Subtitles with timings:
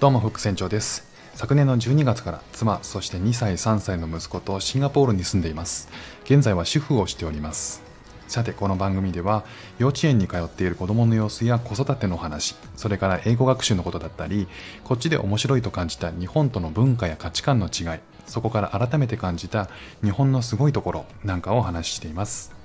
[0.00, 1.08] どうも副船長です。
[1.34, 5.88] 昨年の12月から妻そして2歳3歳の息子とシンガポールに住んでいます。
[6.22, 7.82] 現在は主婦をしております。
[8.28, 9.44] さてこの番組では
[9.80, 14.46] 幼稚園に通っている子供の様子や子育ての話それから英語学習のことだったり
[14.84, 19.70] こっちで面白いと感じた日本との文化や価値観の違いそこから改めて感じた
[20.04, 22.57] 日本のすごいところなんかをお話ししています。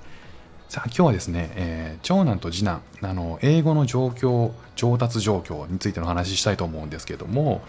[0.74, 7.62] さあ今日はですね、えー、長男と次男あの英語の状況上達状況についての話したいと思うんですけども、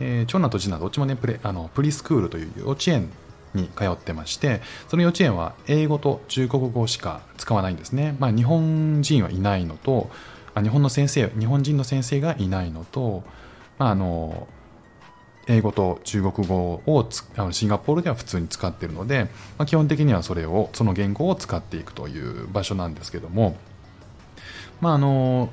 [0.00, 3.08] えー、長男と次男どっちもねプレあのプリスクールという幼稚園
[3.54, 10.10] に通ってましてその幼稚園は英語と中国語しか使わないんですね、まあ、日本人はいないのと
[10.54, 13.22] あ日本の先生日本人の先生がいないのと、
[13.78, 14.48] まあ、あの
[15.46, 19.24] 英語と中国語をあのシンガポールでは普通に使っているので、
[19.58, 23.56] まあ、基本的にはそれをその言語を使っていくという場所なんですけども
[24.80, 25.50] まああの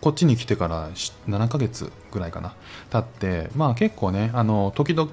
[0.00, 2.54] こっちに来てから7ヶ月ぐらいかな
[2.90, 5.10] 経ってまあ結構ねあの時々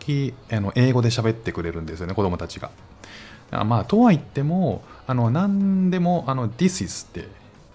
[0.51, 2.71] あの英語で喋ってくれるんですよね子供たちが。
[3.49, 7.27] まあとは言ってもあの何でもあの This is って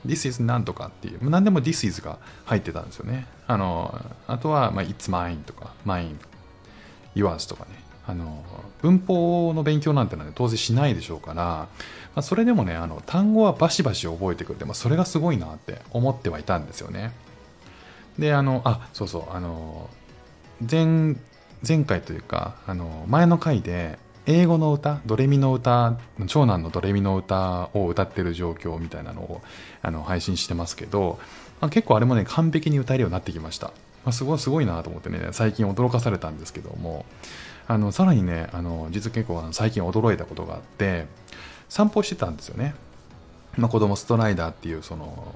[0.07, 3.27] This is なんとかっていう、何でも This is が入ってたんですよね。
[3.53, 6.17] あの、あとは、まあ、It's mine とか、mine,
[7.15, 7.83] yours とかね。
[8.07, 8.45] あの、
[8.81, 11.69] 文法の勉強なんてのは、ね、当然しないでしょうから、ま
[12.17, 17.13] あ、それでもね、あの、単語はバシバシ覚えてくれて、まあ、それがすごいなって思ってはいたんですよね。
[18.19, 19.89] で、あの、あ、そうそう、あの、
[20.69, 21.17] 前、
[21.67, 29.43] 前回というか、あの、前の回で、英語の歌ドレミの歌長男のドレミの歌を歌ってる状況みたいなのを
[29.83, 31.19] あの配信してますけど、
[31.61, 33.69] まあ、結構あれもね完璧に歌えるようになってきました、
[34.05, 37.05] まあ、すごいすごいなと思ってね最近驚かされたんですけども
[37.67, 41.07] あのさらにねあの実結構最近驚いたことがあって
[41.69, 42.75] 散歩してたんですよね。
[43.59, 45.35] まあ、子供ストライダーっていうその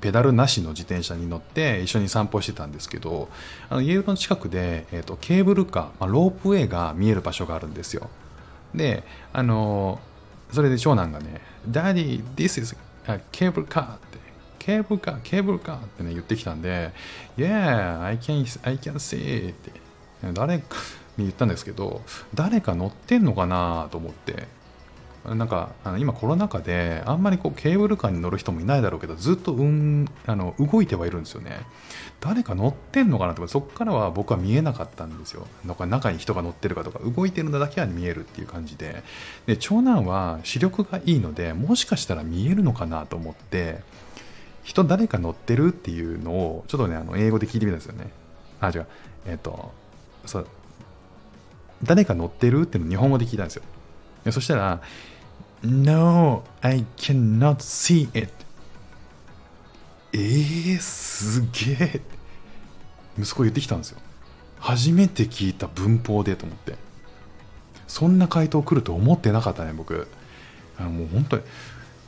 [0.00, 3.28] ペダルなしの自転車に乗って一緒に散歩してたんですけど
[3.68, 8.08] あの家の近くで、えーと、ケーブルカー、まあ、ロープウェイが見える場所があるんですよ。
[8.72, 9.02] で
[9.32, 9.98] あの
[10.52, 12.76] それで長男がね「ダディ this is
[13.32, 14.18] ケーブルカー」って
[14.60, 16.92] ケーブルカーケーブルカーってね言ってきたんで
[17.36, 19.72] 「Yeah I can, I can see」って
[20.32, 20.76] 誰か
[21.16, 22.02] に言ったんですけど
[22.32, 23.88] 誰か乗ってんのかな？
[23.90, 24.59] と思って。
[25.24, 31.60] なんかあの今コロナ禍であんまりこうケーブルカーに乗る人もいないだろうけどずっと、うん、あの動いてはいるんですよね。
[32.20, 35.46] 誰か乗ってんのかなとかそこからは僕は見えなかったんですよ。
[35.64, 39.02] なんか中に人が乗ってるかとか動いてるのだけは見えるっていう感じで。
[39.46, 43.80] で長男は視力がいいのでもしかしたら見えるのかなと思って
[44.62, 48.10] 人誰か乗ってるっていうのをちょっとねあの英語で聞いてみたんですよね。
[48.60, 48.86] あ違う。
[49.26, 49.72] えっ、ー、と
[50.24, 50.46] そう。
[51.82, 53.62] 誰か乗ってるっていうのを日本語で聞いたんですよ。
[54.30, 54.80] そしたら
[55.62, 58.32] No, I cannot see it.
[60.12, 62.00] えー、すげえ。
[63.18, 63.98] 息子言ってきたんですよ。
[64.58, 66.74] 初めて聞いた文法でと思って。
[67.86, 70.08] そんな回答来ると思ってなかったね、僕。
[70.78, 71.42] あのもう本当に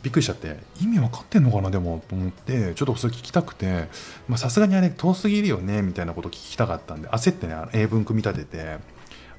[0.02, 3.88] びっくりしちゃって、意味分かってんのかな、でも、と思って、ちょっとそれ聞きたくて、
[4.36, 8.78] さすがにあれ遠すぎるよね、みたいなこと聞きたかったんで、焦ってね、英文組み立てて、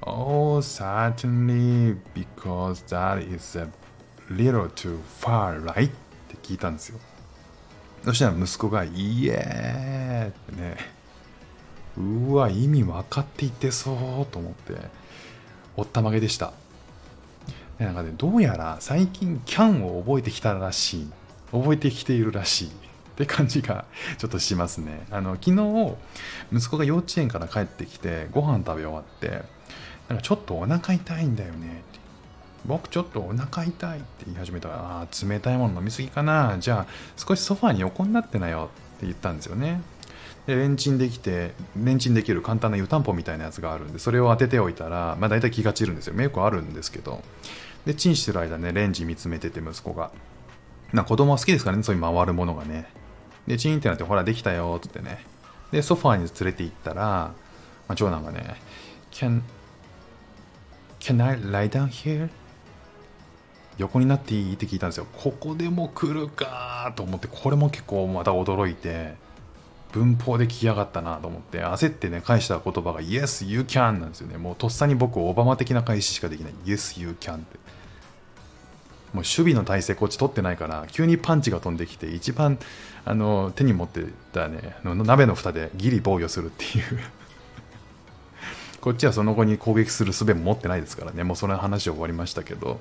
[0.05, 3.69] Oh, certainly, because that is a
[4.29, 5.89] little too far, right?
[5.89, 5.91] っ
[6.27, 6.99] て聞いたんですよ。
[8.03, 10.77] そしたら息子が、イエーってね、
[11.97, 14.73] うわ、意味分かっていってそうと思って、
[15.77, 16.51] おったまげでした。
[17.79, 21.11] なんかね、どうやら最近、キャンを覚えてきたらしい。
[21.51, 22.67] 覚えてきているらしい。
[22.67, 22.71] っ
[23.15, 23.85] て感じが
[24.17, 25.05] ちょっとしますね。
[25.11, 25.95] あの、昨日、
[26.51, 29.43] 息子が幼稚園から帰ってきて、ご飯食べ終わって、
[30.09, 31.99] なんかちょっとお腹痛いんだよねって
[32.65, 36.55] 僕ちょっとお腹痛いって言い始めたら、ああ、冷たいもの飲みすぎかな。
[36.59, 39.81] じゃあ、少しソファーに横になってなよって言ったんですよね。
[40.47, 46.21] で、レンチンできて、レンチンできる簡単な湯たんぽみたいなやつがあるんで、それを当てておいたら、まあ大体気が散るんですよ。
[46.21, 47.21] よくあるんですけど。
[47.85, 50.11] で、チンしてる間ね、レンジ見つめてて息子が。
[50.93, 52.87] な子供は好きですからね、そういう回るものがね。
[53.45, 55.25] で、チンってなって、ほら、できたよ、つってね。
[55.71, 57.33] で、ソファーに連れて行ったら、ま
[57.89, 58.55] あ、長男がね、
[59.11, 59.41] Can,
[61.03, 62.29] Can I lie down here?
[63.77, 65.07] 横になっていいって聞いたんですよ。
[65.11, 69.15] ここでも来るかと思って、これも結構また驚いて、
[69.91, 74.37] 文法で聞きやがったなと思って、焦ってね、返した言葉が Yes, you can なんですよね。
[74.37, 76.53] もうとっさに僕、オバマ的な返ししかできない。
[76.63, 77.57] Yes, you can って。
[79.11, 82.57] もう守備の体勢こっち取ってないから、急にパンチが飛んできて、一番
[83.03, 86.99] あの手に持ってたね、鍋の蓋でギリ防御するっていう
[88.83, 92.79] こっちはその後に攻撃する術も持ってないですからね、もうその話は終わりましたけど、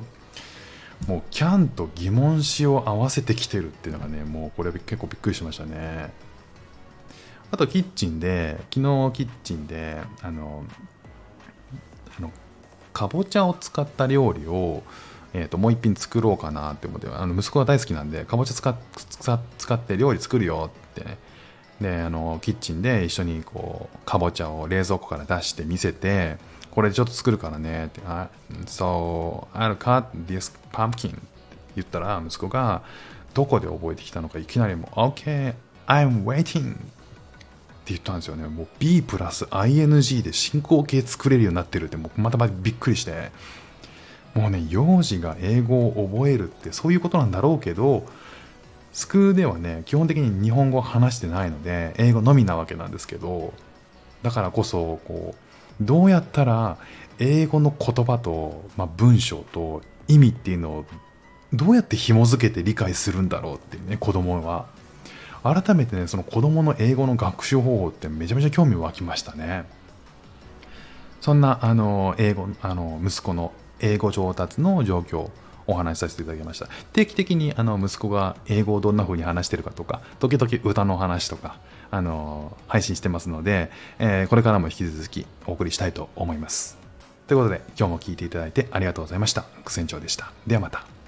[1.06, 6.12] もうキャンと疑問詞を合わせてきてるっていうのがね、もうこれ結構びっくりしましたね。
[7.52, 10.64] あとキッチンで昨日キッチンであの
[12.18, 12.32] あの
[12.92, 14.82] かぼちゃを使った料理を
[15.34, 18.78] えー、ともう一品作ろうかなって思ってあの息子が大好きなんでかぼちゃ使
[19.56, 21.16] 使って料理作るよってね
[21.80, 26.36] であのキッチンで一緒にこうかぼちゃを冷蔵庫から出して見せて
[26.70, 28.28] これちょっと作るからねってあ
[28.66, 31.18] So I'll cut this pumpkin って
[31.76, 32.82] 言ったら息子が
[33.34, 35.54] どこで覚えてきたのかいきなりもう OK
[35.86, 36.76] I'm waiting っ
[37.84, 38.46] て言ったんですよね。
[38.46, 43.32] もう B プラス ING で進行形作れるようになってるってもうまたまたびっくりして。
[44.34, 48.06] もうね幼児が英語を覚えるってそういうことなんだろうけど
[48.92, 53.52] スクーではね基本的に日本語を話してないので英語のみなわけなんですけど
[54.22, 55.34] だからこそこ
[55.80, 56.76] うどうやったら
[57.18, 60.84] 英語の言葉と、まあ、文章と意味っていうのを
[61.52, 64.66] どうやって紐づけて理解するんだろうっていうね子供は。
[65.42, 69.64] 改めてねその子供の英語の学習方法ってめちゃめちゃ興味湧きましたね。
[71.20, 75.30] そんなあの英語あの息子の英語上達の状況
[75.66, 81.56] お話しさせていただきました定期的にあの息子が英語をどんな風に話してるかとか時々歌の話とか
[81.90, 86.82] あの配信してますので、えー、これからも引き続きお送りしたいと思います
[87.26, 89.44] ということで今日も聴いていただいてありがとうございました。
[89.64, 90.32] 苦戦長でした。
[90.46, 91.01] ではまた。